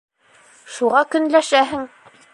[0.77, 1.89] Шуға көнләшәһең!